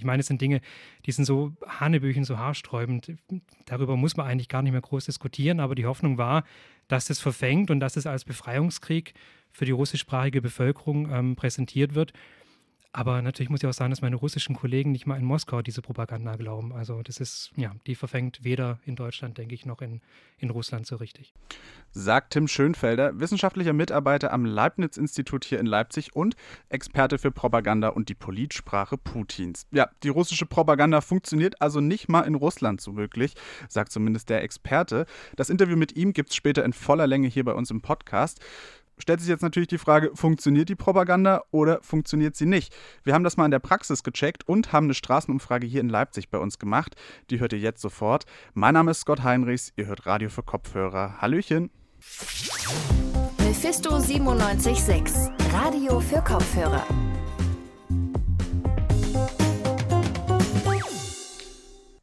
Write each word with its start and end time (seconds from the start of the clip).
Ich 0.00 0.04
meine, 0.06 0.20
es 0.20 0.26
sind 0.26 0.40
Dinge, 0.40 0.62
die 1.04 1.12
sind 1.12 1.26
so 1.26 1.52
hanebüchen, 1.66 2.24
so 2.24 2.38
haarsträubend. 2.38 3.12
Darüber 3.66 3.96
muss 3.96 4.16
man 4.16 4.26
eigentlich 4.26 4.48
gar 4.48 4.62
nicht 4.62 4.72
mehr 4.72 4.80
groß 4.80 5.04
diskutieren, 5.04 5.60
aber 5.60 5.74
die 5.74 5.84
Hoffnung 5.84 6.16
war, 6.16 6.44
dass 6.88 7.04
das 7.04 7.20
verfängt 7.20 7.70
und 7.70 7.80
dass 7.80 7.96
es 7.96 8.06
als 8.06 8.24
Befreiungskrieg 8.24 9.12
für 9.52 9.66
die 9.66 9.72
russischsprachige 9.72 10.40
Bevölkerung 10.40 11.10
ähm, 11.12 11.36
präsentiert 11.36 11.94
wird. 11.94 12.14
Aber 12.92 13.22
natürlich 13.22 13.50
muss 13.50 13.62
ich 13.62 13.68
auch 13.68 13.72
sagen, 13.72 13.90
dass 13.90 14.02
meine 14.02 14.16
russischen 14.16 14.56
Kollegen 14.56 14.90
nicht 14.90 15.06
mal 15.06 15.16
in 15.16 15.24
Moskau 15.24 15.62
diese 15.62 15.80
Propaganda 15.80 16.34
glauben. 16.34 16.72
Also 16.72 17.02
das 17.02 17.20
ist, 17.20 17.52
ja, 17.56 17.76
die 17.86 17.94
verfängt 17.94 18.42
weder 18.42 18.80
in 18.84 18.96
Deutschland, 18.96 19.38
denke 19.38 19.54
ich, 19.54 19.64
noch 19.64 19.80
in, 19.80 20.00
in 20.38 20.50
Russland 20.50 20.88
so 20.88 20.96
richtig. 20.96 21.32
Sagt 21.92 22.32
Tim 22.32 22.48
Schönfelder, 22.48 23.20
wissenschaftlicher 23.20 23.72
Mitarbeiter 23.72 24.32
am 24.32 24.44
Leibniz-Institut 24.44 25.44
hier 25.44 25.60
in 25.60 25.66
Leipzig 25.66 26.16
und 26.16 26.34
Experte 26.68 27.18
für 27.18 27.30
Propaganda 27.30 27.88
und 27.88 28.08
die 28.08 28.14
Politsprache 28.14 28.96
Putins. 28.96 29.66
Ja, 29.70 29.88
die 30.02 30.08
russische 30.08 30.46
Propaganda 30.46 31.00
funktioniert 31.00 31.62
also 31.62 31.80
nicht 31.80 32.08
mal 32.08 32.22
in 32.22 32.34
Russland 32.34 32.80
so 32.80 32.96
wirklich, 32.96 33.34
sagt 33.68 33.92
zumindest 33.92 34.30
der 34.30 34.42
Experte. 34.42 35.06
Das 35.36 35.48
Interview 35.48 35.76
mit 35.76 35.96
ihm 35.96 36.12
gibt 36.12 36.30
es 36.30 36.36
später 36.36 36.64
in 36.64 36.72
voller 36.72 37.06
Länge 37.06 37.28
hier 37.28 37.44
bei 37.44 37.52
uns 37.52 37.70
im 37.70 37.82
Podcast 37.82 38.40
stellt 39.00 39.20
sich 39.20 39.28
jetzt 39.28 39.42
natürlich 39.42 39.68
die 39.68 39.78
Frage, 39.78 40.10
funktioniert 40.14 40.68
die 40.68 40.74
Propaganda 40.74 41.42
oder 41.50 41.80
funktioniert 41.82 42.36
sie 42.36 42.46
nicht? 42.46 42.74
Wir 43.04 43.14
haben 43.14 43.24
das 43.24 43.36
mal 43.36 43.44
in 43.44 43.50
der 43.50 43.58
Praxis 43.58 44.02
gecheckt 44.02 44.48
und 44.48 44.72
haben 44.72 44.86
eine 44.86 44.94
Straßenumfrage 44.94 45.66
hier 45.66 45.80
in 45.80 45.88
Leipzig 45.88 46.30
bei 46.30 46.38
uns 46.38 46.58
gemacht. 46.58 46.94
Die 47.30 47.40
hört 47.40 47.52
ihr 47.52 47.58
jetzt 47.58 47.80
sofort. 47.80 48.24
Mein 48.54 48.74
Name 48.74 48.92
ist 48.92 49.00
Scott 49.00 49.22
Heinrichs, 49.22 49.72
ihr 49.76 49.86
hört 49.86 50.06
Radio 50.06 50.28
für 50.28 50.42
Kopfhörer. 50.42 51.20
Hallöchen. 51.20 51.70
Mephisto 53.38 53.90
976, 53.98 55.32
Radio 55.52 56.00
für 56.00 56.22
Kopfhörer. 56.22 56.86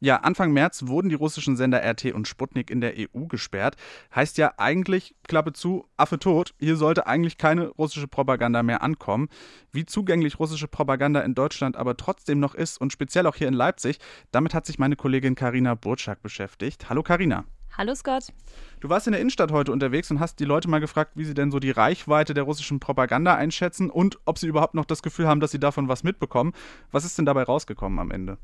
Ja, 0.00 0.18
Anfang 0.18 0.52
März 0.52 0.86
wurden 0.86 1.08
die 1.08 1.16
russischen 1.16 1.56
Sender 1.56 1.82
RT 1.82 2.12
und 2.12 2.28
Sputnik 2.28 2.70
in 2.70 2.80
der 2.80 2.94
EU 2.96 3.26
gesperrt. 3.26 3.76
Heißt 4.14 4.38
ja 4.38 4.52
eigentlich, 4.56 5.16
Klappe 5.26 5.52
zu, 5.52 5.86
Affe 5.96 6.20
tot. 6.20 6.54
Hier 6.60 6.76
sollte 6.76 7.08
eigentlich 7.08 7.36
keine 7.36 7.68
russische 7.70 8.06
Propaganda 8.06 8.62
mehr 8.62 8.82
ankommen. 8.82 9.28
Wie 9.72 9.86
zugänglich 9.86 10.38
russische 10.38 10.68
Propaganda 10.68 11.22
in 11.22 11.34
Deutschland 11.34 11.76
aber 11.76 11.96
trotzdem 11.96 12.38
noch 12.38 12.54
ist 12.54 12.80
und 12.80 12.92
speziell 12.92 13.26
auch 13.26 13.34
hier 13.34 13.48
in 13.48 13.54
Leipzig, 13.54 13.98
damit 14.30 14.54
hat 14.54 14.66
sich 14.66 14.78
meine 14.78 14.94
Kollegin 14.94 15.34
Karina 15.34 15.74
Burczak 15.74 16.22
beschäftigt. 16.22 16.88
Hallo 16.88 17.02
Karina. 17.02 17.44
Hallo 17.76 17.94
Scott. 17.96 18.32
Du 18.80 18.88
warst 18.88 19.08
in 19.08 19.12
der 19.12 19.20
Innenstadt 19.20 19.50
heute 19.50 19.72
unterwegs 19.72 20.10
und 20.12 20.20
hast 20.20 20.38
die 20.38 20.44
Leute 20.44 20.68
mal 20.68 20.80
gefragt, 20.80 21.12
wie 21.16 21.24
sie 21.24 21.34
denn 21.34 21.50
so 21.50 21.58
die 21.58 21.70
Reichweite 21.72 22.34
der 22.34 22.44
russischen 22.44 22.78
Propaganda 22.78 23.34
einschätzen 23.34 23.90
und 23.90 24.18
ob 24.26 24.38
sie 24.38 24.46
überhaupt 24.46 24.74
noch 24.74 24.84
das 24.84 25.02
Gefühl 25.02 25.26
haben, 25.26 25.40
dass 25.40 25.50
sie 25.50 25.60
davon 25.60 25.88
was 25.88 26.04
mitbekommen. 26.04 26.52
Was 26.92 27.04
ist 27.04 27.18
denn 27.18 27.26
dabei 27.26 27.42
rausgekommen 27.42 27.98
am 27.98 28.12
Ende? 28.12 28.38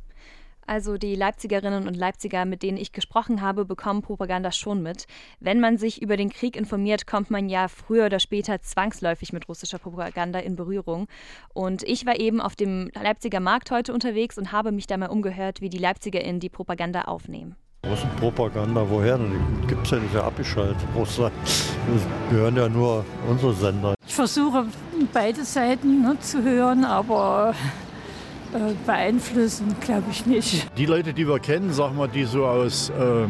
Also 0.67 0.97
die 0.97 1.15
Leipzigerinnen 1.15 1.87
und 1.87 1.97
Leipziger, 1.97 2.45
mit 2.45 2.63
denen 2.63 2.79
ich 2.79 2.93
gesprochen 2.93 3.41
habe, 3.43 3.65
bekommen 3.65 4.03
Propaganda 4.03 4.53
schon 4.53 4.83
mit. 4.83 5.07
Wenn 5.41 5.61
man 5.61 5.79
sich 5.79 6.03
über 6.03 6.17
den 6.17 6.31
Krieg 6.31 6.57
informiert, 6.57 7.07
kommt 7.07 7.31
man 7.31 7.49
ja 7.49 7.69
früher 7.69 8.07
oder 8.07 8.21
später 8.21 8.61
zwangsläufig 8.61 9.33
mit 9.33 9.49
russischer 9.49 9.79
Propaganda 9.79 10.39
in 10.39 10.57
Berührung. 10.57 11.07
Und 11.53 11.83
ich 11.83 12.07
war 12.07 12.19
eben 12.19 12.41
auf 12.41 12.57
dem 12.57 12.91
Leipziger 12.95 13.41
Markt 13.41 13.71
heute 13.71 13.93
unterwegs 13.93 14.39
und 14.39 14.53
habe 14.53 14.73
mich 14.73 14.87
da 14.87 14.97
mal 14.97 15.09
umgehört, 15.09 15.61
wie 15.61 15.71
die 15.71 15.79
LeipzigerInnen 15.79 16.41
die 16.41 16.49
Propaganda 16.49 17.03
aufnehmen. 17.03 17.57
Russenpropaganda, 17.87 18.89
woher? 18.89 19.19
Die 19.19 19.67
gibt 19.67 19.85
es 19.85 19.91
ja 19.91 19.99
nicht 19.99 20.17
abgeschaltet. 20.17 20.77
Russland. 20.95 21.35
Das 21.45 22.31
gehören 22.31 22.57
ja 22.57 22.69
nur 22.69 23.05
unsere 23.29 23.53
Sender. 23.53 23.95
Ich 24.07 24.15
versuche 24.15 24.67
beide 25.13 25.45
Seiten 25.45 26.03
ne, 26.03 26.19
zu 26.21 26.43
hören, 26.43 26.85
aber 26.85 27.55
äh, 28.55 28.75
beeinflussen, 28.87 29.75
glaube 29.81 30.05
ich 30.11 30.27
nicht. 30.27 30.67
Die 30.79 30.87
Leute, 30.87 31.13
die 31.13 31.27
wir 31.27 31.39
kennen, 31.39 31.73
sagen 31.73 31.97
wir, 31.97 32.09
die 32.09 32.25
so 32.25 32.47
aus 32.47 32.91
äh, 32.91 33.27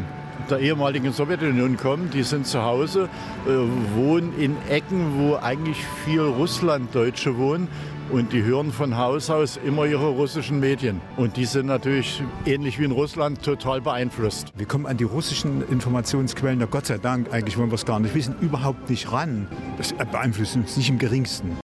der 0.49 0.59
ehemaligen 0.59 1.11
Sowjetunion 1.11 1.77
kommen, 1.77 2.09
die 2.11 2.23
sind 2.23 2.45
zu 2.45 2.61
Hause, 2.61 3.09
äh, 3.45 3.49
wohnen 3.95 4.33
in 4.37 4.55
Ecken, 4.69 5.17
wo 5.17 5.35
eigentlich 5.35 5.77
viel 6.05 6.21
Russlanddeutsche 6.21 7.37
wohnen. 7.37 7.67
Und 8.11 8.33
die 8.33 8.43
hören 8.43 8.71
von 8.71 8.97
Haus 8.97 9.31
aus 9.31 9.57
immer 9.57 9.85
ihre 9.85 10.09
russischen 10.09 10.59
Medien. 10.59 11.01
Und 11.17 11.37
die 11.37 11.45
sind 11.45 11.65
natürlich 11.65 12.21
ähnlich 12.45 12.79
wie 12.79 12.83
in 12.83 12.91
Russland 12.91 13.41
total 13.41 13.81
beeinflusst. 13.81 14.53
Wir 14.55 14.67
kommen 14.67 14.85
an 14.85 14.97
die 14.97 15.05
russischen 15.05 15.67
Informationsquellen, 15.69 16.59
na 16.59 16.67
Gott 16.67 16.85
sei 16.85 16.99
Dank, 16.99 17.33
eigentlich 17.33 17.57
wollen 17.57 17.71
wir 17.71 17.75
es 17.75 17.85
gar 17.85 17.99
nicht 17.99 18.13
wissen, 18.13 18.35
überhaupt 18.41 18.91
nicht 18.91 19.11
ran. 19.11 19.47
Das 19.79 19.91
beeinflusst 19.91 20.55
uns 20.55 20.77
nicht 20.77 20.89
im 20.89 20.99
geringsten. 20.99 21.64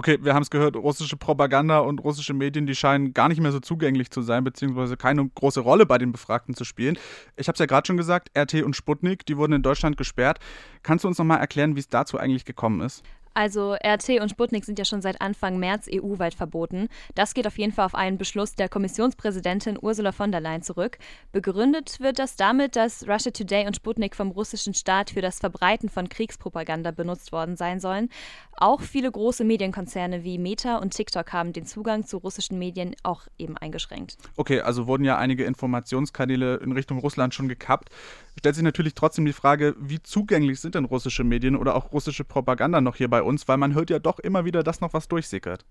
Okay, 0.00 0.16
wir 0.22 0.32
haben 0.32 0.44
es 0.44 0.50
gehört, 0.50 0.76
russische 0.76 1.16
Propaganda 1.16 1.80
und 1.80 1.98
russische 1.98 2.32
Medien, 2.32 2.66
die 2.66 2.76
scheinen 2.76 3.14
gar 3.14 3.28
nicht 3.28 3.40
mehr 3.40 3.50
so 3.50 3.58
zugänglich 3.58 4.12
zu 4.12 4.22
sein, 4.22 4.44
beziehungsweise 4.44 4.96
keine 4.96 5.28
große 5.28 5.58
Rolle 5.58 5.86
bei 5.86 5.98
den 5.98 6.12
Befragten 6.12 6.54
zu 6.54 6.62
spielen. 6.62 6.96
Ich 7.34 7.48
habe 7.48 7.54
es 7.54 7.58
ja 7.58 7.66
gerade 7.66 7.84
schon 7.84 7.96
gesagt, 7.96 8.30
RT 8.38 8.62
und 8.62 8.76
Sputnik, 8.76 9.26
die 9.26 9.36
wurden 9.36 9.54
in 9.54 9.62
Deutschland 9.64 9.96
gesperrt. 9.96 10.38
Kannst 10.84 11.02
du 11.02 11.08
uns 11.08 11.18
nochmal 11.18 11.40
erklären, 11.40 11.74
wie 11.74 11.80
es 11.80 11.88
dazu 11.88 12.16
eigentlich 12.16 12.44
gekommen 12.44 12.80
ist? 12.80 13.02
Also 13.38 13.74
RT 13.74 14.20
und 14.20 14.30
Sputnik 14.30 14.64
sind 14.64 14.80
ja 14.80 14.84
schon 14.84 15.00
seit 15.00 15.20
Anfang 15.20 15.60
März 15.60 15.88
EU-weit 15.88 16.34
verboten. 16.34 16.88
Das 17.14 17.34
geht 17.34 17.46
auf 17.46 17.56
jeden 17.56 17.72
Fall 17.72 17.86
auf 17.86 17.94
einen 17.94 18.18
Beschluss 18.18 18.56
der 18.56 18.68
Kommissionspräsidentin 18.68 19.78
Ursula 19.80 20.10
von 20.10 20.32
der 20.32 20.40
Leyen 20.40 20.62
zurück. 20.62 20.98
Begründet 21.30 22.00
wird 22.00 22.18
das 22.18 22.34
damit, 22.34 22.74
dass 22.74 23.06
Russia 23.06 23.30
Today 23.30 23.68
und 23.68 23.76
Sputnik 23.76 24.16
vom 24.16 24.32
russischen 24.32 24.74
Staat 24.74 25.10
für 25.10 25.20
das 25.20 25.38
Verbreiten 25.38 25.88
von 25.88 26.08
Kriegspropaganda 26.08 26.90
benutzt 26.90 27.30
worden 27.30 27.56
sein 27.56 27.78
sollen. 27.78 28.08
Auch 28.56 28.80
viele 28.80 29.08
große 29.08 29.44
Medienkonzerne 29.44 30.24
wie 30.24 30.36
Meta 30.36 30.78
und 30.78 30.92
TikTok 30.92 31.32
haben 31.32 31.52
den 31.52 31.64
Zugang 31.64 32.04
zu 32.04 32.16
russischen 32.16 32.58
Medien 32.58 32.96
auch 33.04 33.28
eben 33.38 33.56
eingeschränkt. 33.56 34.18
Okay, 34.34 34.62
also 34.62 34.88
wurden 34.88 35.04
ja 35.04 35.16
einige 35.16 35.44
Informationskanäle 35.44 36.56
in 36.56 36.72
Richtung 36.72 36.98
Russland 36.98 37.34
schon 37.34 37.46
gekappt. 37.46 37.90
Stellt 38.36 38.56
sich 38.56 38.64
natürlich 38.64 38.94
trotzdem 38.94 39.26
die 39.26 39.32
Frage, 39.32 39.76
wie 39.78 40.02
zugänglich 40.02 40.58
sind 40.58 40.74
denn 40.74 40.86
russische 40.86 41.22
Medien 41.22 41.54
oder 41.54 41.76
auch 41.76 41.92
russische 41.92 42.24
Propaganda 42.24 42.80
noch 42.80 42.96
hier 42.96 43.08
bei 43.08 43.27
uns, 43.28 43.46
weil 43.46 43.58
man 43.58 43.74
hört 43.74 43.90
ja 43.90 44.00
doch 44.00 44.18
immer 44.18 44.44
wieder, 44.44 44.62
dass 44.62 44.80
noch 44.80 44.92
was 44.92 45.06
durchsickert. 45.06 45.64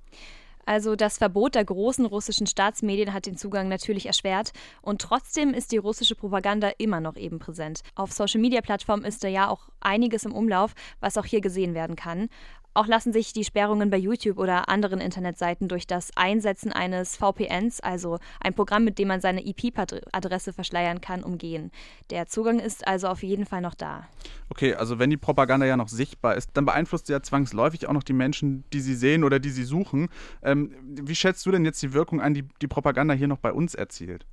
Also 0.68 0.98
das 0.98 1.18
Verbot 1.18 1.56
der 1.56 1.64
großen 1.64 2.06
russischen 2.06 2.46
Staatsmedien 2.46 3.14
hat 3.14 3.26
den 3.26 3.38
Zugang 3.38 3.70
natürlich 3.70 4.06
erschwert 4.06 4.52
und 4.82 5.02
trotzdem 5.02 5.54
ist 5.54 5.72
die 5.72 5.78
russische 5.78 6.14
Propaganda 6.14 6.72
immer 6.78 7.00
noch 7.00 7.16
eben 7.16 7.40
präsent. 7.40 7.84
Auf 7.96 8.12
Social-Media-Plattformen 8.12 9.06
ist 9.06 9.24
da 9.24 9.30
ja 9.30 9.48
auch 9.48 9.70
einiges 9.80 10.26
im 10.26 10.34
Umlauf, 10.34 10.76
was 11.00 11.18
auch 11.18 11.24
hier 11.24 11.40
gesehen 11.40 11.74
werden 11.74 11.96
kann. 11.96 12.28
Auch 12.78 12.86
lassen 12.86 13.12
sich 13.12 13.34
die 13.34 13.44
Sperrungen 13.44 13.90
bei 13.90 13.98
YouTube 13.98 14.38
oder 14.38 14.70
anderen 14.70 15.02
Internetseiten 15.02 15.68
durch 15.68 15.88
das 15.88 16.16
Einsetzen 16.16 16.72
eines 16.72 17.18
VPNs, 17.18 17.80
also 17.80 18.20
ein 18.40 18.54
Programm, 18.54 18.84
mit 18.84 19.00
dem 19.00 19.08
man 19.08 19.20
seine 19.20 19.44
IP-Adresse 19.44 20.54
verschleiern 20.54 21.02
kann, 21.02 21.24
umgehen. 21.24 21.72
Der 22.12 22.28
Zugang 22.28 22.60
ist 22.60 22.88
also 22.88 23.08
auf 23.08 23.24
jeden 23.24 23.48
Fall 23.48 23.62
noch 23.62 23.74
da. 23.74 24.08
Okay, 24.50 24.76
also 24.76 25.00
wenn 25.00 25.10
die 25.10 25.18
Propaganda 25.18 25.66
ja 25.66 25.76
noch 25.76 25.88
sichtbar 25.88 26.36
ist, 26.36 26.52
dann 26.54 26.66
beeinflusst 26.66 27.08
sie 27.08 27.14
ja 27.14 27.24
zwangsläufig 27.24 27.88
auch 27.88 27.94
noch 27.94 28.04
die 28.04 28.14
Menschen, 28.14 28.64
die 28.72 28.82
sie 28.82 28.94
sehen 28.94 29.24
oder 29.24 29.40
die 29.40 29.50
sie 29.50 29.64
suchen. 29.64 30.10
Ähm, 30.44 30.72
wie 30.84 31.16
schätzt 31.16 31.48
du 31.48 31.52
denn 31.52 31.66
jetzt 31.66 31.82
die 31.82 31.94
Wirkung 31.94 32.22
ein, 32.22 32.36
die 32.36 32.48
die 32.62 32.68
Propaganda 32.68 33.16
hier 33.16 33.28
noch 33.28 33.40
bei 33.40 33.52
uns 33.52 33.74
erzielt? 33.74 34.28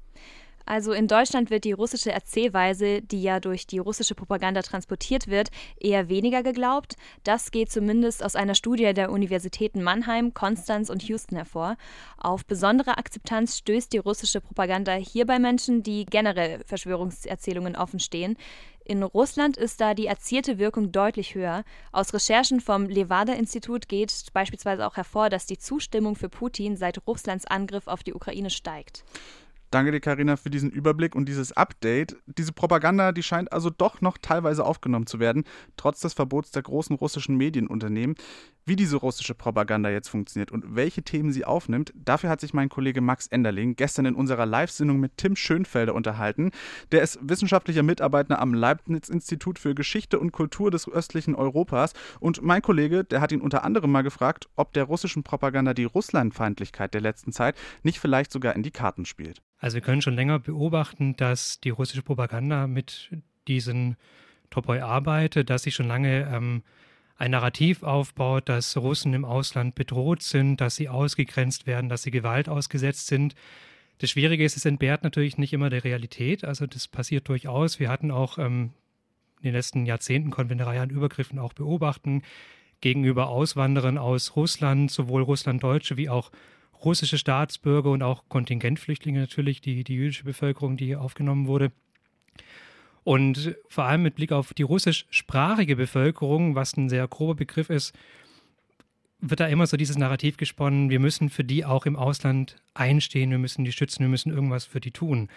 Also 0.67 0.93
in 0.93 1.09
Deutschland 1.09 1.51
wird 1.51 1.65
die 1.65 1.73
russische 1.73 2.13
Erzählweise, 2.13 3.03
die 3.03 3.23
ja 3.23 3.41
durch 3.41 3.67
die 3.67 3.79
russische 3.79 4.15
Propaganda 4.15 4.63
transportiert 4.63 5.29
wird, 5.29 5.51
eher 5.79 6.09
weniger 6.09 6.43
geglaubt. 6.43 6.97
Das 7.23 7.51
geht 7.51 7.71
zumindest 7.71 8.25
aus 8.25 8.37
einer 8.37 8.55
Studie 8.55 8.95
der 8.95 9.11
Universitäten 9.11 9.83
Mannheim, 9.83 10.33
Konstanz 10.33 10.91
und 10.91 11.03
Houston 11.03 11.37
hervor. 11.37 11.77
Auf 12.17 12.47
besondere 12.47 12.99
Akzeptanz 12.99 13.59
stößt 13.59 13.93
die 13.93 13.99
russische 13.99 14.41
Propaganda 14.41 14.95
hier 14.95 15.27
bei 15.27 15.39
Menschen, 15.39 15.83
die 15.83 16.07
generell 16.07 16.63
Verschwörungserzählungen 16.65 17.77
offen 17.77 18.01
stehen. 18.01 18.37
In 18.87 19.03
Russland 19.03 19.57
ist 19.57 19.81
da 19.81 19.95
die 19.95 20.07
erzielte 20.07 20.59
Wirkung 20.59 20.93
deutlich 20.93 21.35
höher. 21.35 21.65
Aus 21.91 22.13
Recherchen 22.13 22.61
vom 22.61 22.87
Levada-Institut 22.87 23.89
geht 23.89 24.13
beispielsweise 24.35 24.87
auch 24.87 24.97
hervor, 24.97 25.31
dass 25.31 25.47
die 25.47 25.57
Zustimmung 25.57 26.17
für 26.17 26.29
Putin 26.29 26.77
seit 26.77 27.07
Russlands 27.07 27.47
Angriff 27.47 27.87
auf 27.87 28.03
die 28.03 28.13
Ukraine 28.13 28.51
steigt. 28.51 29.05
Danke 29.71 29.91
dir, 29.91 30.01
Karina, 30.01 30.37
für 30.37 30.51
diesen 30.51 30.71
Überblick 30.71 31.15
und 31.17 31.29
dieses 31.29 31.53
Update. 31.53 32.17
Diese 32.27 32.53
Propaganda, 32.53 33.11
die 33.13 33.23
scheint 33.23 33.53
also 33.53 33.71
doch 33.71 34.01
noch 34.01 34.19
teilweise 34.19 34.65
aufgenommen 34.65 35.07
zu 35.07 35.19
werden, 35.19 35.45
trotz 35.77 36.01
des 36.01 36.15
Verbots 36.15 36.53
der 36.53 36.63
großen 36.63 36.95
russischen 36.95 37.37
Medienunternehmen. 37.37 38.15
Wie 38.67 38.77
diese 38.77 38.97
russische 38.97 39.35
Propaganda 39.35 39.91
jetzt 39.91 40.09
funktioniert 40.09 40.51
und 40.51 40.75
welche 40.75 41.03
Themen 41.03 41.33
sie 41.33 41.45
aufnimmt, 41.45 41.93
dafür 41.95 42.31
hat 42.31 42.41
sich 42.41 42.55
mein 42.55 42.71
Kollege 42.71 43.03
Max 43.03 43.27
Enderling 43.27 43.77
gestern 43.77 44.07
in 44.07 44.15
unserer 44.15 44.47
Live-Sendung 44.47 44.99
mit 44.99 45.19
Tim 45.19 45.37
Schönfelder 45.37 45.95
unterhalten. 45.95 46.51
Der 46.91 47.03
ist 47.03 47.19
wissenschaftlicher 47.21 47.83
Mitarbeiter 47.83 48.39
am 48.39 48.55
Leibniz-Institut 48.55 49.59
für 49.59 49.75
Geschichte 49.75 50.19
und 50.19 50.33
Kultur 50.33 50.71
des 50.71 50.89
östlichen 50.89 51.35
Europas. 51.35 51.93
Und 52.21 52.41
mein 52.41 52.63
Kollege, 52.63 53.05
der 53.05 53.21
hat 53.21 53.33
ihn 53.33 53.43
unter 53.43 53.65
anderem 53.65 53.93
mal 53.93 54.03
gefragt, 54.03 54.49
ob 54.57 54.73
der 54.73 54.85
russischen 54.85 55.25
Propaganda 55.25 55.75
die 55.75 55.85
Russlandfeindlichkeit 55.85 56.95
der 56.95 57.03
letzten 57.03 57.33
Zeit 57.33 57.57
nicht 57.83 57.99
vielleicht 57.99 58.33
sogar 58.33 58.57
in 58.57 58.63
die 58.63 58.71
Karten 58.71 59.05
spielt. 59.05 59.43
Also 59.59 59.75
wir 59.75 59.83
können 59.83 60.01
schon 60.01 60.15
länger 60.15 60.39
beobachten, 60.39 61.17
dass 61.17 61.61
die 61.61 61.71
russische 61.71 62.03
Propaganda 62.03 62.67
mit 62.67 63.11
diesen 63.47 63.97
Topoi 64.49 64.81
arbeitet, 64.81 65.51
dass 65.51 65.65
sie 65.65 65.71
schon 65.71 65.89
lange 65.89 66.31
ähm, 66.33 66.63
ein 67.25 67.31
Narrativ 67.31 67.83
aufbaut, 67.83 68.51
dass 68.51 68.77
Russen 68.77 69.15
im 69.15 69.25
Ausland 69.25 69.75
bedroht 69.75 70.23
sind, 70.23 70.61
dass 70.61 70.77
sie 70.77 70.91
ausgegrenzt 70.91 71.67
werden, 71.67 71.89
dass 71.89 72.03
sie 72.03 72.11
Gewalt 72.11 72.51
ausgesetzt 72.51 73.07
sind. 73.07 73.35
Das 73.99 74.11
Schwierige 74.11 74.45
ist, 74.45 74.59
es 74.59 74.67
entbehrt 74.67 75.05
natürlich 75.05 75.39
nicht 75.39 75.55
immer 75.55 75.71
der 75.71 75.85
Realität. 75.85 76.45
Also 76.45 76.67
das 76.67 76.87
passiert 76.87 77.29
durchaus. 77.29 77.81
Wir 77.81 77.89
hatten 77.89 78.11
auch 78.11 78.37
ähm, 78.37 78.73
in 79.39 79.45
den 79.45 79.55
letzten 79.55 79.87
Jahrzehnten, 79.87 80.31
konnten 80.31 80.51
wir 80.51 80.57
eine 80.57 80.67
Reihe 80.67 80.83
an 80.83 80.91
Übergriffen 80.91 81.39
auch 81.39 81.55
beobachten 81.55 82.23
gegenüber 82.83 83.29
Auswanderern 83.29 83.97
aus 83.97 84.37
Russland, 84.37 84.91
sowohl 84.91 85.23
Russlanddeutsche 85.23 85.97
wie 85.97 86.11
auch 86.11 86.31
russische 86.85 87.17
Staatsbürger 87.17 87.91
und 87.91 88.03
auch 88.03 88.25
Kontingentflüchtlinge 88.29 89.21
natürlich, 89.21 89.63
die, 89.63 89.83
die 89.83 89.95
jüdische 89.95 90.25
Bevölkerung, 90.25 90.77
die 90.77 90.87
hier 90.87 91.01
aufgenommen 91.01 91.47
wurde. 91.47 91.73
Und 93.05 93.55
vor 93.69 93.85
allem 93.85 94.03
mit 94.03 94.17
Blick 94.17 94.33
auf 94.33 94.55
die 94.55 94.63
russischsprachige 94.63 95.77
Bevölkerung, 95.77 96.55
was 96.55 96.77
ein 96.77 96.89
sehr 96.89 97.07
grober 97.07 97.35
Begriff 97.35 97.71
ist, 97.71 97.95
wird 99.21 99.41
da 99.41 99.47
immer 99.47 99.67
so 99.67 99.77
dieses 99.77 99.97
Narrativ 99.97 100.37
gesponnen, 100.37 100.91
wir 100.91 101.01
müssen 101.01 101.31
für 101.31 101.45
die 101.45 101.65
auch 101.65 101.87
im 101.87 101.97
Ausland 101.97 102.57
einstehen, 102.75 103.31
wir 103.31 103.39
müssen 103.39 103.65
die 103.65 103.73
schützen, 103.73 104.01
wir 104.01 104.09
müssen 104.09 104.33
irgendwas 104.33 104.65
für 104.65 104.81
die 104.81 104.91
tun. 104.91 105.29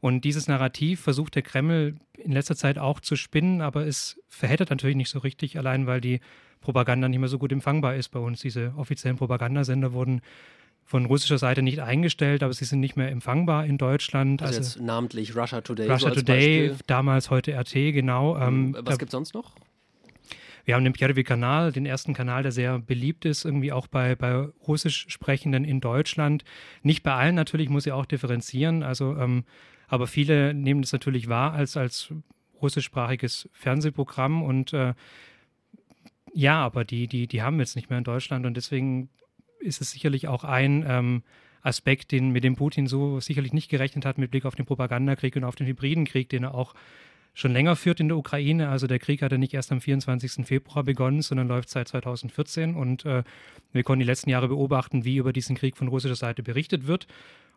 Und 0.00 0.24
dieses 0.24 0.48
Narrativ 0.48 1.00
versucht 1.00 1.34
der 1.34 1.42
Kreml 1.42 1.96
in 2.16 2.32
letzter 2.32 2.56
Zeit 2.56 2.78
auch 2.78 3.00
zu 3.00 3.16
spinnen, 3.16 3.60
aber 3.60 3.86
es 3.86 4.18
verhält 4.28 4.68
natürlich 4.70 4.96
nicht 4.96 5.10
so 5.10 5.18
richtig, 5.18 5.58
allein 5.58 5.86
weil 5.86 6.00
die 6.00 6.20
Propaganda 6.60 7.08
nicht 7.08 7.18
mehr 7.18 7.28
so 7.28 7.38
gut 7.38 7.52
empfangbar 7.52 7.96
ist 7.96 8.08
bei 8.08 8.18
uns. 8.18 8.40
Diese 8.40 8.72
offiziellen 8.76 9.18
Propagandasender 9.18 9.92
wurden 9.92 10.22
von 10.90 11.04
russischer 11.04 11.38
Seite 11.38 11.62
nicht 11.62 11.78
eingestellt, 11.78 12.42
aber 12.42 12.52
sie 12.52 12.64
sind 12.64 12.80
nicht 12.80 12.96
mehr 12.96 13.12
empfangbar 13.12 13.64
in 13.64 13.78
Deutschland. 13.78 14.42
Also, 14.42 14.58
also 14.58 14.78
jetzt 14.80 14.84
namentlich 14.84 15.36
Russia 15.36 15.60
Today. 15.60 15.88
Russia 15.88 16.08
so 16.08 16.16
Today, 16.16 16.68
Beispiel. 16.70 16.84
damals 16.88 17.30
heute 17.30 17.52
RT, 17.52 17.74
genau. 17.92 18.36
Ähm, 18.36 18.76
Was 18.76 18.98
gibt 18.98 19.10
es 19.10 19.12
sonst 19.12 19.32
noch? 19.32 19.54
Wir 20.64 20.74
haben 20.74 20.82
den 20.82 20.92
Pierre-Kanal, 20.92 21.70
den 21.70 21.86
ersten 21.86 22.12
Kanal, 22.12 22.42
der 22.42 22.50
sehr 22.50 22.80
beliebt 22.80 23.24
ist, 23.24 23.44
irgendwie 23.44 23.70
auch 23.70 23.86
bei, 23.86 24.16
bei 24.16 24.48
russisch 24.66 25.06
Sprechenden 25.08 25.64
in 25.64 25.80
Deutschland. 25.80 26.42
Nicht 26.82 27.04
bei 27.04 27.14
allen 27.14 27.36
natürlich, 27.36 27.68
muss 27.68 27.86
ich 27.86 27.92
auch 27.92 28.04
differenzieren. 28.04 28.82
Also, 28.82 29.16
ähm, 29.16 29.44
aber 29.86 30.08
viele 30.08 30.54
nehmen 30.54 30.82
das 30.82 30.92
natürlich 30.92 31.28
wahr 31.28 31.52
als, 31.52 31.76
als 31.76 32.12
russischsprachiges 32.60 33.48
Fernsehprogramm 33.52 34.42
und 34.42 34.72
äh, 34.72 34.94
ja, 36.34 36.60
aber 36.60 36.84
die, 36.84 37.06
die, 37.06 37.28
die 37.28 37.42
haben 37.42 37.58
wir 37.58 37.62
jetzt 37.62 37.76
nicht 37.76 37.90
mehr 37.90 37.98
in 37.98 38.04
Deutschland 38.04 38.44
und 38.44 38.56
deswegen 38.56 39.08
ist 39.60 39.80
es 39.80 39.92
sicherlich 39.92 40.28
auch 40.28 40.44
ein 40.44 40.84
ähm, 40.86 41.22
Aspekt, 41.62 42.12
den, 42.12 42.30
mit 42.30 42.44
dem 42.44 42.56
Putin 42.56 42.86
so 42.86 43.20
sicherlich 43.20 43.52
nicht 43.52 43.68
gerechnet 43.68 44.04
hat 44.06 44.18
mit 44.18 44.30
Blick 44.30 44.44
auf 44.44 44.54
den 44.54 44.66
Propagandakrieg 44.66 45.36
und 45.36 45.44
auf 45.44 45.56
den 45.56 45.66
hybriden 45.66 46.04
Krieg, 46.04 46.28
den 46.28 46.44
er 46.44 46.54
auch 46.54 46.74
schon 47.34 47.52
länger 47.52 47.76
führt 47.76 48.00
in 48.00 48.08
der 48.08 48.16
Ukraine. 48.16 48.68
Also 48.68 48.86
der 48.86 48.98
Krieg 48.98 49.22
hat 49.22 49.32
ja 49.32 49.38
nicht 49.38 49.54
erst 49.54 49.70
am 49.72 49.80
24. 49.80 50.46
Februar 50.46 50.84
begonnen, 50.84 51.22
sondern 51.22 51.48
läuft 51.48 51.68
seit 51.68 51.88
2014 51.88 52.74
und 52.74 53.04
äh, 53.04 53.22
wir 53.72 53.82
konnten 53.82 54.00
die 54.00 54.06
letzten 54.06 54.30
Jahre 54.30 54.48
beobachten, 54.48 55.04
wie 55.04 55.16
über 55.16 55.32
diesen 55.32 55.56
Krieg 55.56 55.76
von 55.76 55.88
russischer 55.88 56.16
Seite 56.16 56.42
berichtet 56.42 56.86
wird 56.86 57.06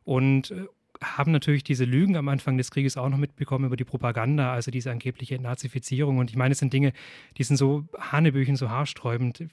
und 0.04 0.52
äh, 0.52 0.66
haben 1.02 1.32
natürlich 1.32 1.64
diese 1.64 1.86
Lügen 1.86 2.16
am 2.16 2.28
Anfang 2.30 2.58
des 2.58 2.72
Krieges 2.72 2.98
auch 2.98 3.10
noch 3.10 3.18
mitbekommen 3.18 3.66
über 3.66 3.76
die 3.76 3.84
Propaganda, 3.84 4.54
also 4.54 4.72
diese 4.72 4.92
angebliche 4.92 5.40
Nazifizierung. 5.40 6.18
Und 6.18 6.30
ich 6.30 6.36
meine, 6.36 6.54
es 6.54 6.60
sind 6.60 6.74
Dinge, 6.74 6.94
die 7.38 7.44
sind 7.44 7.58
so 7.58 7.86
Hanebüchen, 7.98 8.56
so 8.56 8.70
haarsträubend. 8.70 9.46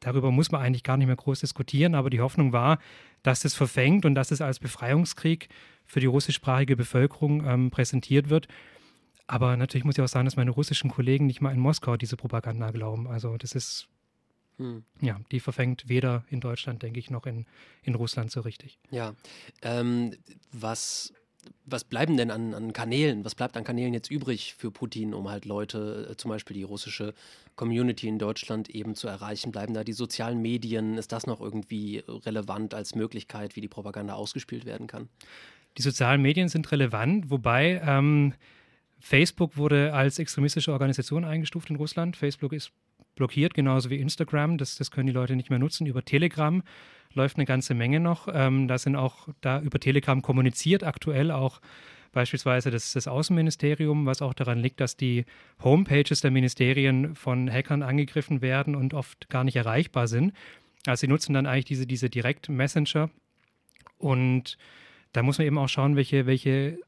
Darüber 0.00 0.30
muss 0.30 0.50
man 0.50 0.62
eigentlich 0.62 0.82
gar 0.82 0.96
nicht 0.96 1.06
mehr 1.06 1.16
groß 1.16 1.40
diskutieren, 1.40 1.94
aber 1.94 2.10
die 2.10 2.20
Hoffnung 2.20 2.52
war, 2.52 2.78
dass 3.22 3.40
das 3.40 3.54
verfängt 3.54 4.04
und 4.04 4.14
dass 4.14 4.30
es 4.30 4.40
als 4.40 4.58
Befreiungskrieg 4.58 5.48
für 5.84 6.00
die 6.00 6.06
russischsprachige 6.06 6.76
Bevölkerung 6.76 7.46
ähm, 7.46 7.70
präsentiert 7.70 8.28
wird. 8.28 8.48
Aber 9.26 9.56
natürlich 9.56 9.84
muss 9.84 9.98
ich 9.98 10.02
auch 10.02 10.08
sagen, 10.08 10.24
dass 10.24 10.36
meine 10.36 10.52
russischen 10.52 10.90
Kollegen 10.90 11.26
nicht 11.26 11.40
mal 11.40 11.52
in 11.52 11.58
Moskau 11.58 11.96
diese 11.96 12.16
Propaganda 12.16 12.70
glauben. 12.70 13.08
Also 13.08 13.36
das 13.36 13.54
ist 13.54 13.88
hm. 14.58 14.84
Ja, 15.00 15.20
die 15.30 15.40
verfängt 15.40 15.88
weder 15.88 16.24
in 16.30 16.40
Deutschland, 16.40 16.82
denke 16.82 16.98
ich, 16.98 17.10
noch 17.10 17.26
in, 17.26 17.44
in 17.82 17.94
Russland 17.94 18.30
so 18.30 18.40
richtig. 18.40 18.78
Ja, 18.90 19.14
ähm, 19.62 20.14
was, 20.50 21.12
was 21.66 21.84
bleiben 21.84 22.16
denn 22.16 22.30
an, 22.30 22.54
an 22.54 22.72
Kanälen, 22.72 23.24
was 23.24 23.34
bleibt 23.34 23.56
an 23.56 23.64
Kanälen 23.64 23.92
jetzt 23.92 24.10
übrig 24.10 24.54
für 24.54 24.70
Putin, 24.70 25.12
um 25.12 25.28
halt 25.28 25.44
Leute, 25.44 26.08
äh, 26.10 26.16
zum 26.16 26.30
Beispiel 26.30 26.54
die 26.54 26.62
russische 26.62 27.12
Community 27.54 28.08
in 28.08 28.18
Deutschland 28.18 28.70
eben 28.70 28.94
zu 28.94 29.08
erreichen? 29.08 29.52
Bleiben 29.52 29.74
da 29.74 29.84
die 29.84 29.92
sozialen 29.92 30.40
Medien? 30.40 30.96
Ist 30.96 31.12
das 31.12 31.26
noch 31.26 31.40
irgendwie 31.40 32.02
relevant 32.08 32.72
als 32.72 32.94
Möglichkeit, 32.94 33.56
wie 33.56 33.60
die 33.60 33.68
Propaganda 33.68 34.14
ausgespielt 34.14 34.64
werden 34.64 34.86
kann? 34.86 35.08
Die 35.76 35.82
sozialen 35.82 36.22
Medien 36.22 36.48
sind 36.48 36.72
relevant, 36.72 37.28
wobei 37.28 37.82
ähm, 37.84 38.32
Facebook 38.98 39.58
wurde 39.58 39.92
als 39.92 40.18
extremistische 40.18 40.72
Organisation 40.72 41.26
eingestuft 41.26 41.68
in 41.68 41.76
Russland. 41.76 42.16
Facebook 42.16 42.54
ist 42.54 42.72
blockiert, 43.16 43.54
genauso 43.54 43.90
wie 43.90 43.96
Instagram. 43.96 44.58
Das, 44.58 44.76
das 44.76 44.90
können 44.90 45.06
die 45.08 45.12
Leute 45.12 45.34
nicht 45.34 45.50
mehr 45.50 45.58
nutzen. 45.58 45.86
Über 45.86 46.04
Telegram 46.04 46.62
läuft 47.12 47.36
eine 47.36 47.46
ganze 47.46 47.74
Menge 47.74 47.98
noch. 47.98 48.28
Ähm, 48.32 48.68
da 48.68 48.78
sind 48.78 48.94
auch 48.94 49.28
da 49.40 49.60
über 49.60 49.80
Telegram 49.80 50.22
kommuniziert 50.22 50.84
aktuell 50.84 51.30
auch 51.30 51.60
beispielsweise 52.12 52.70
das, 52.70 52.94
das 52.94 53.08
Außenministerium, 53.08 54.06
was 54.06 54.22
auch 54.22 54.32
daran 54.32 54.58
liegt, 54.58 54.80
dass 54.80 54.96
die 54.96 55.26
Homepages 55.62 56.22
der 56.22 56.30
Ministerien 56.30 57.14
von 57.14 57.50
Hackern 57.50 57.82
angegriffen 57.82 58.40
werden 58.40 58.74
und 58.74 58.94
oft 58.94 59.28
gar 59.28 59.44
nicht 59.44 59.56
erreichbar 59.56 60.08
sind. 60.08 60.32
Also 60.86 61.00
sie 61.00 61.08
nutzen 61.08 61.34
dann 61.34 61.44
eigentlich 61.44 61.66
diese, 61.66 61.86
diese 61.86 62.08
Direct-Messenger 62.08 63.10
und 63.98 64.56
da 65.12 65.22
muss 65.22 65.36
man 65.36 65.46
eben 65.46 65.58
auch 65.58 65.68
schauen, 65.68 65.96
welche, 65.96 66.24
welche 66.24 66.78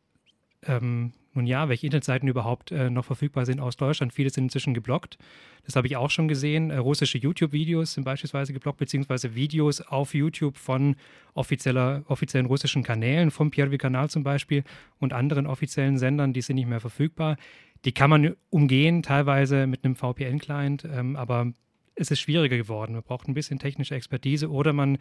ähm, 0.63 1.13
nun 1.38 1.46
ja, 1.46 1.69
welche 1.69 1.87
Internetseiten 1.87 2.29
überhaupt 2.29 2.73
äh, 2.73 2.90
noch 2.90 3.05
verfügbar 3.05 3.46
sind 3.46 3.61
aus 3.61 3.76
Deutschland. 3.76 4.12
Viele 4.12 4.29
sind 4.31 4.44
inzwischen 4.44 4.75
geblockt. 4.75 5.19
Das 5.64 5.76
habe 5.76 5.87
ich 5.87 5.96
auch 5.96 6.11
schon 6.11 6.29
gesehen. 6.29 6.70
Äh, 6.70 6.76
russische 6.76 7.17
YouTube-Videos 7.17 7.94
sind 7.94 8.05
beispielsweise 8.05 8.52
geblockt, 8.52 8.79
beziehungsweise 8.79 9.35
Videos 9.35 9.81
auf 9.81 10.14
YouTube 10.14 10.56
von 10.56 10.96
offizieller, 11.35 12.02
offiziellen 12.08 12.46
russischen 12.46 12.82
Kanälen, 12.82 13.31
vom 13.31 13.50
Pierre-Kanal 13.50 14.11
zum 14.11 14.25
Beispiel 14.25 14.64
und 14.99 15.12
anderen 15.12 15.46
offiziellen 15.46 15.96
Sendern, 15.96 16.32
die 16.32 16.43
sind 16.43 16.56
nicht 16.56 16.69
mehr 16.69 16.81
verfügbar. 16.81 17.37
Die 17.84 17.93
kann 17.93 18.11
man 18.11 18.34
umgehen, 18.50 19.02
teilweise 19.02 19.67
mit 19.67 19.84
einem 19.84 19.94
VPN-Client, 19.94 20.84
ähm, 20.93 21.14
aber 21.14 21.52
es 21.94 22.11
ist 22.11 22.20
schwieriger 22.20 22.56
geworden. 22.56 22.93
Man 22.93 23.02
braucht 23.02 23.29
ein 23.29 23.34
bisschen 23.34 23.58
technische 23.58 23.94
Expertise 23.94 24.50
oder 24.50 24.73
man 24.73 24.99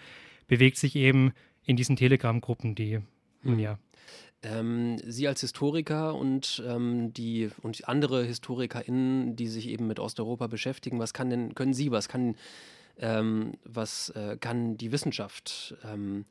bewegt 0.47 0.77
sich 0.77 0.95
eben 0.95 1.33
in 1.65 1.75
diesen 1.75 1.95
Telegram-Gruppen, 1.95 2.75
die, 2.75 2.99
hm. 3.53 3.59
ja, 3.59 3.79
ähm, 4.43 4.97
Sie 5.03 5.27
als 5.27 5.41
Historiker 5.41 6.15
und 6.15 6.63
ähm, 6.65 7.13
die 7.13 7.49
und 7.63 7.87
andere 7.87 8.23
HistorikerInnen, 8.23 9.35
die 9.35 9.47
sich 9.47 9.67
eben 9.67 9.87
mit 9.87 9.99
Osteuropa 9.99 10.47
beschäftigen, 10.47 10.99
was 10.99 11.13
kann 11.13 11.29
denn, 11.29 11.55
können 11.55 11.73
Sie, 11.73 11.91
was 11.91 12.07
kann, 12.07 12.35
ähm, 12.99 13.53
was 13.63 14.09
äh, 14.09 14.37
kann 14.39 14.77
die 14.77 14.91
Wissenschaft 14.91 15.75
ähm, 15.83 16.25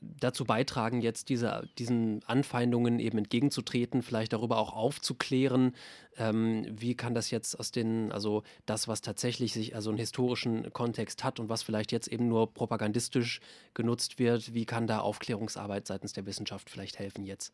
dazu 0.00 0.44
beitragen, 0.44 1.00
jetzt 1.00 1.28
diese, 1.28 1.68
diesen 1.78 2.22
Anfeindungen 2.26 2.98
eben 2.98 3.18
entgegenzutreten, 3.18 4.02
vielleicht 4.02 4.32
darüber 4.32 4.58
auch 4.58 4.72
aufzuklären, 4.72 5.74
ähm, 6.16 6.66
wie 6.70 6.94
kann 6.94 7.14
das 7.14 7.30
jetzt 7.30 7.58
aus 7.58 7.70
den, 7.70 8.12
also 8.12 8.42
das, 8.66 8.88
was 8.88 9.00
tatsächlich 9.00 9.52
sich 9.52 9.74
also 9.74 9.90
einen 9.90 9.98
historischen 9.98 10.72
Kontext 10.72 11.24
hat 11.24 11.40
und 11.40 11.48
was 11.48 11.62
vielleicht 11.62 11.92
jetzt 11.92 12.08
eben 12.08 12.28
nur 12.28 12.52
propagandistisch 12.52 13.40
genutzt 13.72 14.18
wird, 14.18 14.54
wie 14.54 14.66
kann 14.66 14.86
da 14.86 15.00
Aufklärungsarbeit 15.00 15.86
seitens 15.86 16.12
der 16.12 16.26
Wissenschaft 16.26 16.70
vielleicht 16.70 16.98
helfen 16.98 17.24
jetzt? 17.24 17.52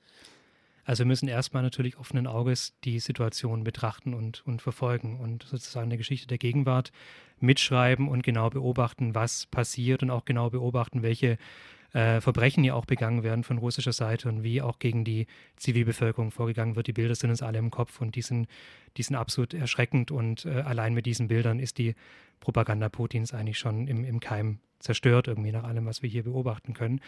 Also 0.84 1.04
wir 1.04 1.06
müssen 1.06 1.28
erstmal 1.28 1.62
natürlich 1.62 1.98
offenen 1.98 2.26
Auges 2.26 2.74
die 2.84 3.00
Situation 3.00 3.64
betrachten 3.64 4.14
und, 4.14 4.44
und 4.46 4.62
verfolgen 4.62 5.20
und 5.20 5.44
sozusagen 5.44 5.86
eine 5.86 5.98
Geschichte 5.98 6.26
der 6.26 6.38
Gegenwart 6.38 6.90
mitschreiben 7.38 8.08
und 8.08 8.22
genau 8.22 8.50
beobachten, 8.50 9.14
was 9.14 9.46
passiert 9.46 10.02
und 10.02 10.10
auch 10.10 10.24
genau 10.24 10.50
beobachten, 10.50 11.02
welche 11.02 11.38
äh, 11.92 12.20
Verbrechen 12.20 12.64
ja 12.64 12.74
auch 12.74 12.84
begangen 12.84 13.22
werden 13.22 13.44
von 13.44 13.58
russischer 13.58 13.92
Seite 13.92 14.28
und 14.28 14.42
wie 14.42 14.62
auch 14.62 14.78
gegen 14.78 15.04
die 15.04 15.26
Zivilbevölkerung 15.56 16.30
vorgegangen 16.30 16.76
wird. 16.76 16.86
Die 16.86 16.92
Bilder 16.92 17.14
sind 17.14 17.30
uns 17.30 17.42
alle 17.42 17.58
im 17.58 17.70
Kopf 17.70 18.00
und 18.00 18.14
die 18.14 18.22
sind, 18.22 18.48
die 18.96 19.02
sind 19.02 19.16
absolut 19.16 19.54
erschreckend 19.54 20.10
und 20.10 20.44
äh, 20.44 20.60
allein 20.60 20.94
mit 20.94 21.06
diesen 21.06 21.28
Bildern 21.28 21.58
ist 21.58 21.78
die 21.78 21.94
Propaganda 22.40 22.88
Putins 22.88 23.34
eigentlich 23.34 23.58
schon 23.58 23.86
im, 23.86 24.04
im 24.04 24.20
Keim 24.20 24.60
zerstört, 24.78 25.28
irgendwie 25.28 25.52
nach 25.52 25.64
allem, 25.64 25.86
was 25.86 26.02
wir 26.02 26.08
hier 26.08 26.24
beobachten 26.24 26.72
können. 26.72 27.00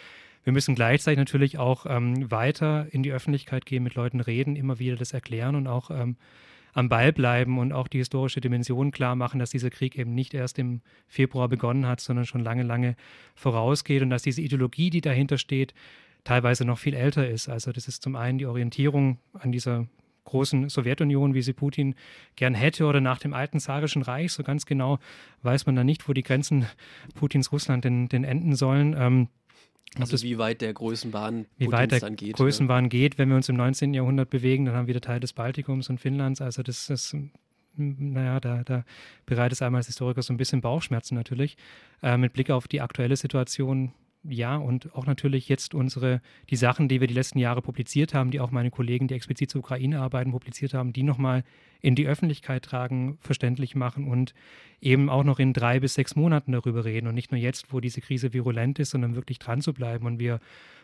Wir 0.45 0.53
müssen 0.53 0.75
gleichzeitig 0.75 1.19
natürlich 1.19 1.59
auch 1.59 1.87
ähm, 1.89 2.31
weiter 2.31 2.87
in 2.91 3.03
die 3.03 3.13
Öffentlichkeit 3.13 3.65
gehen, 3.65 3.83
mit 3.83 3.95
Leuten 3.95 4.21
reden, 4.21 4.57
immer 4.57 4.79
wieder 4.79 4.97
das 4.97 5.13
erklären 5.13 5.57
und 5.57 5.67
auch 5.67 5.91
ähm, 5.91 6.17
am 6.73 6.89
Ball 6.89 7.13
bleiben 7.13 7.59
und 7.59 7.73
auch 7.73 7.89
die 7.89 7.99
historische 7.99 8.41
Dimension 8.41 8.91
klar 8.91 9.15
machen, 9.15 9.39
dass 9.39 9.51
dieser 9.51 9.71
Krieg 9.71 9.97
eben 9.99 10.15
nicht 10.15 10.35
erst 10.35 10.59
im 10.59 10.81
Februar 11.07 11.49
begonnen 11.49 11.87
hat, 11.87 12.01
sondern 12.01 12.25
schon 12.25 12.43
lange, 12.43 12.63
lange 12.63 12.97
vorausgeht 13.35 14.03
und 14.03 14.11
dass 14.11 14.23
diese 14.23 14.43
Ideologie, 14.43 14.91
die 14.91 15.01
dahinter 15.01 15.39
steht, 15.39 15.75
teilweise 16.25 16.65
noch 16.65 16.79
viel 16.79 16.95
älter 16.95 17.29
ist. 17.29 17.49
Also 17.49 17.73
das 17.73 17.89
ist 17.89 18.03
zum 18.03 18.17
einen 18.17 18.39
die 18.39 18.47
Orientierung 18.47 19.19
an 19.35 19.53
dieser 19.53 19.87
großen 20.25 20.69
Sowjetunion, 20.69 21.35
wie 21.35 21.43
sie 21.43 21.53
Putin 21.53 21.95
gern 22.37 22.55
hätte, 22.55 22.87
oder 22.87 23.01
nach 23.01 23.19
dem 23.19 23.35
alten 23.35 23.61
zarischen 23.61 24.03
Reich. 24.03 24.33
So 24.33 24.43
ganz 24.43 24.67
genau 24.67 24.99
weiß 25.43 25.67
man 25.67 25.77
da 25.77 25.85
nicht, 25.85 26.09
wo 26.09 26.13
die 26.13 26.23
Grenzen 26.23 26.67
Putins 27.15 27.53
Russland 27.53 27.85
denn, 27.85 28.09
denn 28.09 28.25
enden 28.25 28.55
sollen. 28.55 28.95
Ähm, 28.97 29.29
also 29.99 30.13
das, 30.13 30.23
wie 30.23 30.39
weit 30.39 30.63
der 30.63 30.73
Größenwahn 30.73 31.47
wie 31.59 31.71
weit 31.71 31.93
der 31.93 32.01
dann 32.01 32.17
geht. 32.17 32.37
Größenwahn 32.37 32.85
ne? 32.85 32.89
geht, 32.89 33.19
wenn 33.19 33.29
wir 33.29 33.37
uns 33.37 33.49
im 33.49 33.57
19. 33.57 33.93
Jahrhundert 33.93 34.31
bewegen, 34.31 34.65
dann 34.65 34.75
haben 34.75 34.87
wir 34.87 34.95
wieder 34.95 35.03
Teil 35.03 35.21
des 35.21 35.35
Baltikums 35.35 35.91
und 35.91 35.99
Finnlands. 35.99 36.41
Also 36.41 36.63
das 36.63 36.89
ist, 36.89 37.15
naja, 37.77 38.41
da, 38.41 38.65
da 38.65 38.85
bereitet 39.27 39.55
es 39.55 39.63
einmal 39.63 39.81
als 39.81 39.89
Historiker 39.89 40.23
so 40.23 40.33
ein 40.33 40.39
bisschen 40.39 40.63
Bauchschmerzen 40.63 41.15
natürlich. 41.15 41.57
Äh, 42.03 42.17
mit 42.17 42.33
Blick 42.33 42.51
auf 42.51 42.69
die 42.69 42.81
aktuelle 42.81 43.17
Situation 43.17 43.93
ja, 44.25 44.57
und 44.57 44.95
auch 44.95 45.07
natürlich 45.07 45.49
jetzt 45.49 45.75
unsere, 45.75 46.21
die 46.49 46.57
Sachen, 46.57 46.89
die 46.89 47.01
wir 47.01 47.09
die 47.09 47.15
letzten 47.15 47.39
Jahre 47.39 47.61
publiziert 47.61 48.15
haben, 48.15 48.31
die 48.31 48.41
auch 48.41 48.53
meine 48.53 48.71
Kollegen, 48.71 49.09
die 49.09 49.15
explizit 49.15 49.51
zur 49.51 49.61
Ukraine 49.61 50.01
arbeiten, 50.01 50.31
publiziert 50.31 50.75
haben, 50.75 50.93
die 50.93 51.03
nochmal 51.03 51.43
in 51.81 51.97
die 51.97 52.07
Öffentlichkeit 52.07 52.65
tragen, 52.65 53.19
verständlich 53.21 53.75
machen 53.75 54.07
und 54.07 54.33
eben 54.83 55.09
auch 55.09 55.25
noch 55.25 55.39
in 55.39 55.53
drei 55.53 55.81
bis 55.81 55.95
sechs 55.95 56.17
Monaten 56.17 56.53
darüber 56.53 56.85
reden 56.85 57.07
und 57.07 57.15
nicht 57.15 57.31
nur 57.31 57.41
jetzt, 57.41 57.73
wo 57.73 57.81
diese 57.81 58.01
Krise 58.01 58.33
virulent 58.33 58.79
ist, 58.81 58.91
sondern 58.91 59.15
wirklich 59.15 59.39
dran 59.39 59.63
zu 59.63 59.73
bleiben. 59.73 60.07
Und 60.07 60.19
wir 60.19 60.41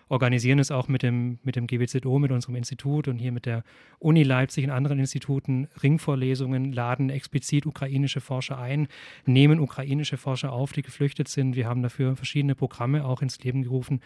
organisieren 0.09 0.61
es 0.61 0.71
auch 0.71 0.89
mit 0.89 1.03
dem, 1.03 1.39
mit 1.43 1.57
dem 1.57 1.67
GWZO, 1.67 2.19
mit 2.19 2.31
unserem 2.31 2.55
Institut 2.55 3.09
und 3.09 3.19
hier 3.19 3.33
mit 3.33 3.45
der 3.45 3.65
Uni 3.99 4.23
Leipzig 4.23 4.65
und 4.65 4.71
anderen 4.71 5.01
Instituten 5.01 5.69
Ringvorlesungen, 5.83 6.73
laden 6.73 7.11
explizit 7.11 7.67
ukrainische 7.67 8.21
Forscher 8.21 8.59
ein, 8.59 8.87
nehmen 9.27 9.59
ukrainische 9.59 10.17
Forscher 10.17 10.53
auf, 10.53 10.73
die 10.73 10.83
geflüchtet 10.83 11.29
sind. 11.29 11.57
Wir 11.57 11.67
haben 11.67 11.83
dafür 11.83 12.17
verschiedene 12.17 12.55
Programme 12.55 13.05
auch 13.05 13.21
ins 13.21 13.43
Leben 13.43 13.63
gerufen 13.63 14.01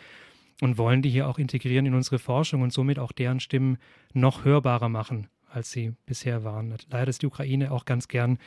und 0.63 0.79
wollen 0.79 1.03
die 1.03 1.11
hier 1.11 1.29
auch 1.29 1.39
integrieren 1.39 1.87
in 1.87 1.95
unsere 1.95 2.19
Forschung 2.19 2.63
und 2.63 2.73
somit 2.73 2.99
auch 2.99 3.13
deren 3.13 3.41
Stimmen 3.41 3.77
noch 4.15 4.45
hörbarer 4.45 4.89
machen, 4.89 5.29
als 5.51 5.71
sie 5.71 5.93
bisher 6.07 6.45
waren. 6.45 6.75
Leider 6.91 7.11
ist 7.11 7.23
die 7.23 7.27
Ukraine 7.27 7.71
auch 7.73 7.85
ganz 7.85 8.09
gern 8.09 8.39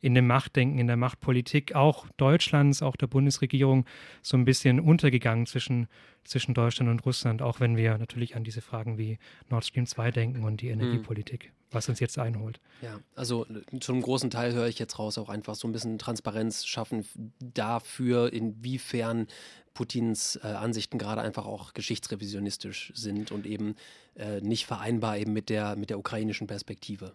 in 0.00 0.14
dem 0.14 0.26
Machtdenken, 0.26 0.78
in 0.78 0.86
der 0.86 0.96
Machtpolitik 0.96 1.74
auch 1.74 2.06
Deutschlands, 2.16 2.82
auch 2.82 2.96
der 2.96 3.08
Bundesregierung 3.08 3.84
so 4.22 4.36
ein 4.36 4.44
bisschen 4.44 4.80
untergegangen 4.80 5.46
zwischen, 5.46 5.88
zwischen 6.24 6.54
Deutschland 6.54 6.90
und 6.90 7.04
Russland, 7.04 7.42
auch 7.42 7.60
wenn 7.60 7.76
wir 7.76 7.98
natürlich 7.98 8.36
an 8.36 8.44
diese 8.44 8.60
Fragen 8.60 8.96
wie 8.96 9.18
Nord 9.50 9.64
Stream 9.64 9.86
2 9.86 10.10
denken 10.12 10.44
und 10.44 10.60
die 10.60 10.70
hm. 10.70 10.80
Energiepolitik, 10.80 11.52
was 11.70 11.88
uns 11.88 11.98
jetzt 11.98 12.18
einholt. 12.18 12.60
Ja, 12.80 13.00
also 13.16 13.46
zu 13.80 13.92
einem 13.92 14.02
großen 14.02 14.30
Teil 14.30 14.54
höre 14.54 14.68
ich 14.68 14.78
jetzt 14.78 14.98
raus, 14.98 15.18
auch 15.18 15.28
einfach 15.28 15.56
so 15.56 15.66
ein 15.66 15.72
bisschen 15.72 15.98
Transparenz 15.98 16.64
schaffen 16.64 17.04
dafür, 17.40 18.32
inwiefern 18.32 19.26
Putins 19.74 20.36
äh, 20.42 20.46
Ansichten 20.46 20.98
gerade 20.98 21.22
einfach 21.22 21.46
auch 21.46 21.72
geschichtsrevisionistisch 21.72 22.92
sind 22.94 23.32
und 23.32 23.46
eben 23.46 23.74
äh, 24.16 24.40
nicht 24.40 24.66
vereinbar 24.66 25.18
eben 25.18 25.32
mit 25.32 25.48
der, 25.48 25.76
mit 25.76 25.90
der 25.90 25.98
ukrainischen 25.98 26.46
Perspektive. 26.46 27.14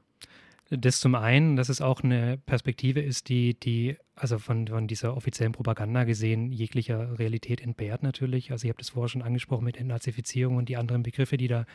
Das 0.78 1.00
zum 1.00 1.16
einen, 1.16 1.56
dass 1.56 1.70
es 1.70 1.82
auch 1.82 2.04
eine 2.04 2.38
Perspektive 2.38 3.02
ist, 3.02 3.30
die, 3.30 3.54
die 3.60 3.96
also 4.16 4.40
von, 4.40 4.68
von 4.68 4.88
dieser 4.88 5.16
offiziellen 5.16 5.54
Propaganda 5.54 6.04
gesehen, 6.04 6.52
jeglicher 6.52 7.20
Realität 7.20 7.62
entbehrt 7.62 8.04
natürlich. 8.04 8.52
Also 8.52 8.66
ich 8.66 8.70
habe 8.70 8.80
das 8.80 8.90
vorher 8.90 9.10
schon 9.10 9.22
angesprochen 9.22 9.66
mit 9.66 9.78
Entnazifizierung 9.78 10.58
und 10.58 10.70
die 10.70 10.78
anderen 10.78 11.04
Begriffe, 11.04 11.38
die 11.38 11.48
da, 11.48 11.66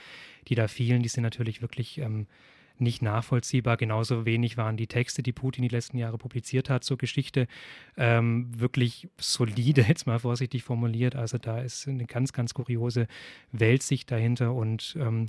die 0.48 0.54
da 0.54 0.68
fielen, 0.68 1.02
die 1.02 1.08
sind 1.08 1.22
natürlich 1.22 1.62
wirklich 1.62 1.98
ähm, 1.98 2.26
nicht 2.80 3.02
nachvollziehbar. 3.02 3.76
Genauso 3.76 4.24
wenig 4.24 4.56
waren 4.56 4.76
die 4.76 4.86
Texte, 4.86 5.22
die 5.22 5.32
Putin 5.32 5.62
die 5.62 5.68
letzten 5.68 5.98
Jahre 5.98 6.18
publiziert 6.18 6.70
hat 6.70 6.84
zur 6.84 6.98
Geschichte, 6.98 7.46
ähm, 7.96 8.48
wirklich 8.58 9.08
solide, 9.18 9.82
jetzt 9.88 10.06
mal 10.06 10.18
vorsichtig 10.18 10.62
formuliert. 10.62 11.16
Also 11.16 11.38
da 11.38 11.60
ist 11.60 11.88
eine 11.88 12.06
ganz, 12.06 12.32
ganz 12.32 12.54
kuriose 12.54 13.06
Weltsicht 13.52 14.10
dahinter 14.10 14.54
und 14.54 14.96
ähm, 15.00 15.26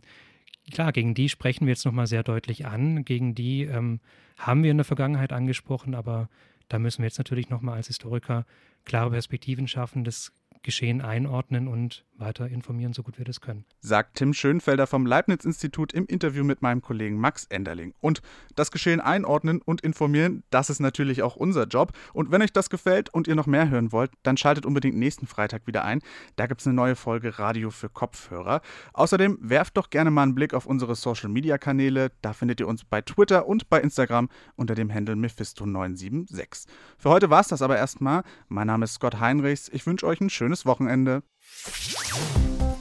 klar, 0.70 0.92
gegen 0.92 1.14
die 1.14 1.30
sprechen 1.30 1.66
wir 1.66 1.74
jetzt 1.74 1.86
nochmal 1.86 2.08
sehr 2.08 2.24
deutlich 2.24 2.66
an. 2.66 3.06
Gegen 3.06 3.36
die 3.36 3.64
ähm, 3.64 4.00
haben 4.38 4.64
wir 4.64 4.72
in 4.72 4.78
der 4.78 4.86
Vergangenheit 4.86 5.34
angesprochen, 5.34 5.96
aber 5.96 6.30
da 6.68 6.80
müssen 6.80 7.00
wir 7.00 7.08
jetzt 7.08 7.18
natürlich 7.18 7.50
nochmal 7.50 7.76
als 7.76 7.88
Historiker 7.88 8.46
klare 8.86 9.12
Perspektiven 9.12 9.68
schaffen. 9.68 10.04
Das 10.04 10.32
Geschehen 10.62 11.02
einordnen 11.02 11.68
und 11.68 12.06
weiter 12.20 12.48
informieren, 12.50 12.94
so 12.94 13.02
gut 13.02 13.18
wir 13.18 13.26
das 13.26 13.40
können. 13.42 13.66
Sagt 13.80 14.18
Tim 14.18 14.34
Schönfelder 14.34 14.88
vom 14.88 15.06
Leibniz-Institut 15.06 15.94
im 15.94 16.06
Interview 16.06 16.44
mit 16.44 16.62
meinem 16.62 16.82
Kollegen 16.82 17.18
Max 17.18 17.46
Enderling. 17.46 17.94
Und 18.02 18.22
das 18.56 18.72
Geschehen 18.72 19.00
einordnen 19.00 19.62
und 19.62 19.82
informieren, 19.82 20.44
das 20.50 20.70
ist 20.70 20.80
natürlich 20.80 21.24
auch 21.24 21.36
unser 21.38 21.66
Job. 21.66 21.94
Und 22.14 22.32
wenn 22.32 22.42
euch 22.42 22.52
das 22.52 22.70
gefällt 22.70 23.10
und 23.14 23.28
ihr 23.28 23.36
noch 23.36 23.48
mehr 23.48 23.70
hören 23.70 23.92
wollt, 23.92 24.12
dann 24.24 24.38
schaltet 24.38 24.66
unbedingt 24.66 24.98
nächsten 24.98 25.28
Freitag 25.28 25.66
wieder 25.66 25.86
ein. 25.86 26.02
Da 26.36 26.48
gibt 26.48 26.62
es 26.62 26.68
eine 26.68 26.76
neue 26.76 26.96
Folge 26.96 27.40
Radio 27.40 27.70
für 27.70 27.90
Kopfhörer. 27.90 28.62
Außerdem 28.94 29.38
werft 29.42 29.78
doch 29.78 29.90
gerne 29.90 30.12
mal 30.12 30.24
einen 30.24 30.36
Blick 30.36 30.54
auf 30.54 30.66
unsere 30.66 30.96
Social-Media-Kanäle. 30.96 32.12
Da 32.22 32.34
findet 32.34 32.60
ihr 32.60 32.68
uns 32.68 32.84
bei 32.84 33.02
Twitter 33.02 33.48
und 33.48 33.70
bei 33.70 33.80
Instagram 33.80 34.30
unter 34.56 34.76
dem 34.76 34.94
Handle 34.94 35.16
Mephisto976. 35.16 36.68
Für 36.98 37.10
heute 37.10 37.30
war 37.30 37.40
es 37.40 37.48
das 37.48 37.62
aber 37.62 37.78
erstmal. 37.78 38.24
Mein 38.50 38.68
Name 38.68 38.84
ist 38.84 38.96
Scott 38.96 39.20
Heinrichs. 39.22 39.70
Ich 39.70 39.86
wünsche 39.86 40.06
euch 40.06 40.20
einen 40.20 40.30
schönen 40.30 40.49
schönes 40.50 40.66
Wochenende. 40.66 41.22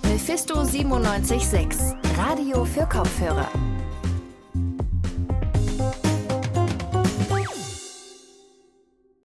Mephisto 0.05 0.55
976, 0.55 1.95
Radio 2.17 2.65
für 2.65 2.87
Kopfhörer. 2.87 3.51